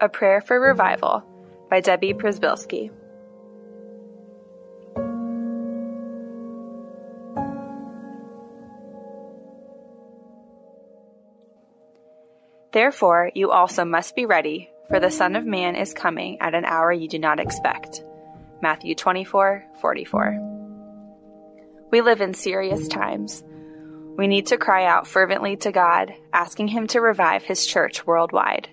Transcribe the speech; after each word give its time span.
A 0.00 0.08
Prayer 0.08 0.40
for 0.40 0.60
Revival 0.60 1.24
by 1.68 1.80
Debbie 1.80 2.14
Przybylski. 2.14 2.90
Therefore, 12.72 13.32
you 13.34 13.50
also 13.50 13.84
must 13.84 14.14
be 14.14 14.24
ready, 14.24 14.70
for 14.88 15.00
the 15.00 15.10
Son 15.10 15.34
of 15.34 15.44
Man 15.44 15.74
is 15.74 15.94
coming 15.94 16.40
at 16.40 16.54
an 16.54 16.64
hour 16.64 16.92
you 16.92 17.08
do 17.08 17.18
not 17.18 17.40
expect. 17.40 18.04
Matthew 18.62 18.94
24 18.94 19.64
44. 19.80 20.38
We 21.90 22.02
live 22.02 22.20
in 22.20 22.34
serious 22.34 22.86
times. 22.86 23.42
We 24.16 24.28
need 24.28 24.48
to 24.48 24.58
cry 24.58 24.84
out 24.84 25.08
fervently 25.08 25.56
to 25.58 25.72
God, 25.72 26.12
asking 26.32 26.68
Him 26.68 26.86
to 26.88 27.00
revive 27.00 27.42
His 27.42 27.66
church 27.66 28.06
worldwide. 28.06 28.68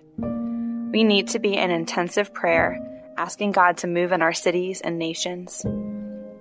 We 0.96 1.04
need 1.04 1.28
to 1.32 1.40
be 1.40 1.58
in 1.58 1.72
intensive 1.72 2.34
prayer, 2.34 2.80
asking 3.18 3.52
God 3.52 3.80
to 3.80 3.88
move 3.88 4.14
in 4.14 4.22
our 4.22 4.32
cities 4.32 4.80
and 4.80 4.98
nations. 4.98 5.66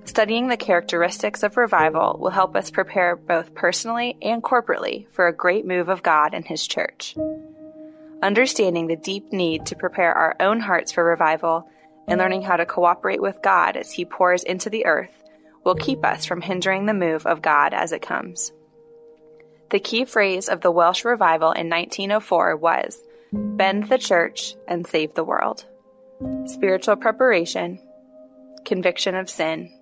Studying 0.04 0.46
the 0.46 0.56
characteristics 0.56 1.42
of 1.42 1.56
revival 1.56 2.18
will 2.20 2.30
help 2.30 2.54
us 2.54 2.70
prepare 2.70 3.16
both 3.16 3.52
personally 3.56 4.16
and 4.22 4.44
corporately 4.44 5.08
for 5.10 5.26
a 5.26 5.34
great 5.34 5.66
move 5.66 5.88
of 5.88 6.04
God 6.04 6.34
and 6.34 6.46
His 6.46 6.64
church. 6.68 7.16
Understanding 8.22 8.86
the 8.86 8.94
deep 8.94 9.32
need 9.32 9.66
to 9.66 9.74
prepare 9.74 10.14
our 10.14 10.36
own 10.38 10.60
hearts 10.60 10.92
for 10.92 11.02
revival 11.02 11.68
and 12.06 12.20
learning 12.20 12.42
how 12.42 12.54
to 12.54 12.64
cooperate 12.64 13.20
with 13.20 13.42
God 13.42 13.76
as 13.76 13.90
He 13.90 14.04
pours 14.04 14.44
into 14.44 14.70
the 14.70 14.86
earth 14.86 15.20
will 15.64 15.74
keep 15.74 16.04
us 16.04 16.26
from 16.26 16.40
hindering 16.40 16.86
the 16.86 16.94
move 16.94 17.26
of 17.26 17.42
God 17.42 17.74
as 17.74 17.90
it 17.90 18.02
comes. 18.02 18.52
The 19.70 19.80
key 19.80 20.04
phrase 20.04 20.48
of 20.48 20.60
the 20.60 20.70
Welsh 20.70 21.04
revival 21.04 21.50
in 21.50 21.68
1904 21.68 22.54
was 22.54 23.02
bend 23.34 23.88
the 23.88 23.98
church 23.98 24.54
and 24.68 24.86
save 24.86 25.14
the 25.14 25.24
world. 25.24 25.64
Spiritual 26.46 26.96
preparation, 26.96 27.80
conviction 28.64 29.14
of 29.14 29.28
sin, 29.28 29.72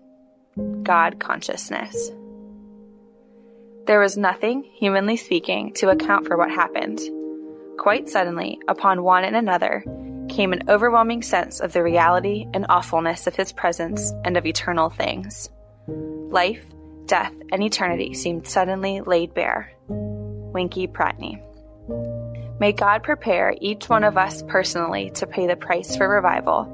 God 0.82 1.20
consciousness. 1.20 2.10
There 3.86 4.00
was 4.00 4.16
nothing, 4.16 4.62
humanly 4.62 5.16
speaking, 5.16 5.74
to 5.74 5.90
account 5.90 6.26
for 6.26 6.36
what 6.36 6.50
happened. 6.50 7.00
Quite 7.78 8.08
suddenly, 8.08 8.60
upon 8.68 9.02
one 9.02 9.24
and 9.24 9.34
another, 9.34 9.84
came 10.28 10.52
an 10.52 10.68
overwhelming 10.68 11.22
sense 11.22 11.60
of 11.60 11.72
the 11.72 11.82
reality 11.82 12.46
and 12.54 12.66
awfulness 12.68 13.26
of 13.26 13.34
his 13.34 13.52
presence 13.52 14.12
and 14.24 14.36
of 14.36 14.46
eternal 14.46 14.88
things. 14.88 15.50
Life, 15.88 16.64
death, 17.06 17.34
and 17.50 17.62
eternity 17.62 18.14
seemed 18.14 18.46
suddenly 18.46 19.00
laid 19.00 19.34
bare. 19.34 19.72
Winkie 19.88 20.86
Pratney. 20.86 21.42
May 22.62 22.70
God 22.70 23.02
prepare 23.02 23.56
each 23.60 23.88
one 23.88 24.04
of 24.04 24.16
us 24.16 24.44
personally 24.46 25.10
to 25.16 25.26
pay 25.26 25.48
the 25.48 25.56
price 25.56 25.96
for 25.96 26.08
revival, 26.08 26.68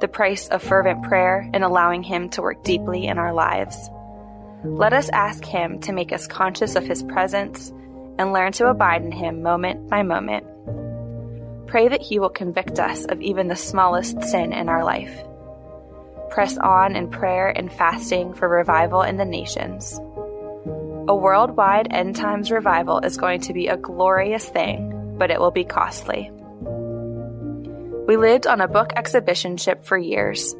the 0.00 0.08
price 0.08 0.48
of 0.48 0.64
fervent 0.64 1.04
prayer 1.04 1.48
and 1.54 1.62
allowing 1.62 2.02
Him 2.02 2.28
to 2.30 2.42
work 2.42 2.64
deeply 2.64 3.06
in 3.06 3.18
our 3.18 3.32
lives. 3.32 3.88
Let 4.64 4.92
us 4.92 5.08
ask 5.10 5.44
Him 5.44 5.78
to 5.82 5.92
make 5.92 6.12
us 6.12 6.26
conscious 6.26 6.74
of 6.74 6.84
His 6.84 7.04
presence 7.04 7.70
and 8.18 8.32
learn 8.32 8.50
to 8.54 8.66
abide 8.66 9.04
in 9.04 9.12
Him 9.12 9.40
moment 9.40 9.88
by 9.88 10.02
moment. 10.02 10.44
Pray 11.68 11.86
that 11.86 12.02
He 12.02 12.18
will 12.18 12.30
convict 12.30 12.80
us 12.80 13.04
of 13.04 13.22
even 13.22 13.46
the 13.46 13.54
smallest 13.54 14.20
sin 14.24 14.52
in 14.52 14.68
our 14.68 14.82
life. 14.82 15.22
Press 16.30 16.58
on 16.58 16.96
in 16.96 17.12
prayer 17.12 17.48
and 17.48 17.72
fasting 17.72 18.34
for 18.34 18.48
revival 18.48 19.02
in 19.02 19.18
the 19.18 19.24
nations. 19.24 20.00
A 21.06 21.14
worldwide 21.14 21.92
end 21.92 22.16
times 22.16 22.50
revival 22.50 22.98
is 22.98 23.16
going 23.16 23.42
to 23.42 23.52
be 23.52 23.68
a 23.68 23.76
glorious 23.76 24.44
thing 24.48 24.97
but 25.18 25.30
it 25.30 25.40
will 25.40 25.50
be 25.50 25.64
costly. 25.64 26.30
We 28.06 28.16
lived 28.16 28.46
on 28.46 28.62
a 28.62 28.68
book 28.68 28.92
exhibition 28.96 29.58
ship 29.58 29.84
for 29.84 29.98
years. 29.98 30.54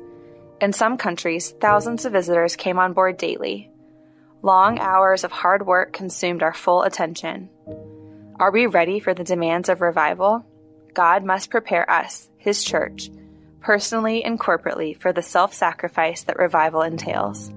In 0.60 0.72
some 0.72 0.98
countries, 0.98 1.54
thousands 1.60 2.04
of 2.04 2.12
visitors 2.12 2.56
came 2.56 2.78
on 2.78 2.92
board 2.92 3.16
daily. 3.16 3.70
Long 4.42 4.78
hours 4.78 5.24
of 5.24 5.32
hard 5.32 5.66
work 5.66 5.92
consumed 5.92 6.42
our 6.42 6.52
full 6.52 6.82
attention. 6.82 7.48
Are 8.38 8.50
we 8.50 8.66
ready 8.66 9.00
for 9.00 9.14
the 9.14 9.24
demands 9.24 9.68
of 9.68 9.80
revival? 9.80 10.44
God 10.92 11.24
must 11.24 11.50
prepare 11.50 11.88
us, 11.90 12.28
His 12.36 12.62
church, 12.62 13.08
personally 13.60 14.24
and 14.24 14.38
corporately 14.38 15.00
for 15.00 15.12
the 15.12 15.22
self 15.22 15.54
sacrifice 15.54 16.24
that 16.24 16.38
revival 16.38 16.82
entails. 16.82 17.50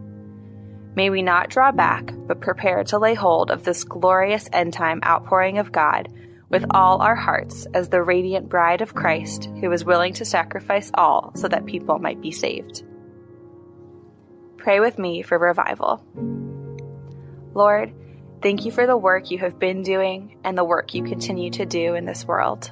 May 0.95 1.09
we 1.09 1.21
not 1.21 1.49
draw 1.49 1.71
back, 1.71 2.11
but 2.27 2.41
prepare 2.41 2.83
to 2.85 2.97
lay 2.97 3.13
hold 3.13 3.51
of 3.51 3.63
this 3.63 3.83
glorious 3.83 4.47
end 4.53 4.73
time 4.73 5.01
outpouring 5.03 5.57
of 5.57 5.71
God 5.71 6.07
with 6.51 6.65
all 6.71 7.01
our 7.01 7.15
hearts 7.15 7.65
as 7.73 7.87
the 7.87 8.03
radiant 8.03 8.49
bride 8.49 8.81
of 8.81 8.93
Christ 8.93 9.49
who 9.61 9.69
was 9.69 9.85
willing 9.85 10.13
to 10.15 10.25
sacrifice 10.25 10.91
all 10.93 11.31
so 11.35 11.47
that 11.47 11.65
people 11.65 11.97
might 11.97 12.21
be 12.21 12.31
saved. 12.31 12.83
Pray 14.57 14.81
with 14.81 14.99
me 14.99 15.23
for 15.23 15.39
revival. 15.39 16.05
Lord, 17.53 17.93
thank 18.41 18.65
you 18.65 18.71
for 18.71 18.85
the 18.85 18.97
work 18.97 19.31
you 19.31 19.39
have 19.39 19.59
been 19.59 19.81
doing 19.81 20.37
and 20.43 20.57
the 20.57 20.65
work 20.65 20.93
you 20.93 21.03
continue 21.03 21.51
to 21.51 21.65
do 21.65 21.95
in 21.95 22.05
this 22.05 22.25
world. 22.25 22.69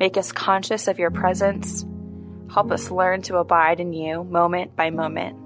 Make 0.00 0.16
us 0.16 0.32
conscious 0.32 0.88
of 0.88 0.98
your 0.98 1.10
presence. 1.10 1.84
Help 2.52 2.72
us 2.72 2.90
learn 2.90 3.20
to 3.22 3.36
abide 3.36 3.80
in 3.80 3.92
you 3.92 4.24
moment 4.24 4.76
by 4.76 4.88
moment. 4.88 5.36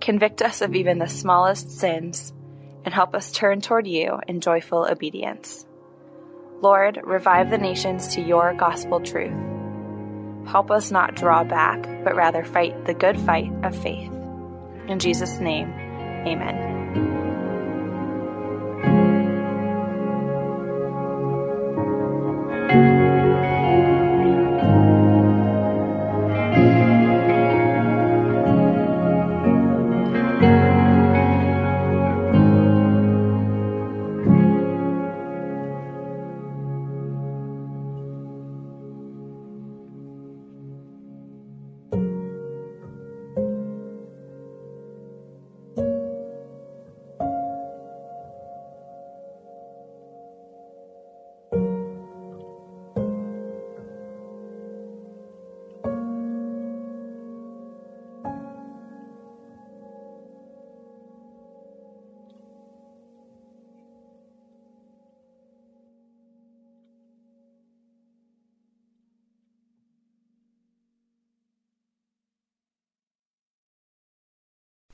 Convict 0.00 0.42
us 0.42 0.60
of 0.60 0.74
even 0.74 0.98
the 0.98 1.08
smallest 1.08 1.70
sins 1.70 2.34
and 2.84 2.92
help 2.92 3.14
us 3.14 3.32
turn 3.32 3.60
toward 3.62 3.86
you 3.86 4.20
in 4.28 4.40
joyful 4.40 4.86
obedience. 4.86 5.64
Lord, 6.62 7.00
revive 7.04 7.50
the 7.50 7.58
nations 7.58 8.14
to 8.14 8.20
your 8.20 8.54
gospel 8.54 9.00
truth. 9.00 9.32
Help 10.46 10.70
us 10.70 10.90
not 10.90 11.14
draw 11.14 11.42
back, 11.42 12.04
but 12.04 12.16
rather 12.16 12.44
fight 12.44 12.84
the 12.84 12.94
good 12.94 13.18
fight 13.18 13.50
of 13.62 13.74
faith. 13.76 14.12
In 14.86 14.98
Jesus' 14.98 15.38
name, 15.38 15.70
amen. 16.26 16.79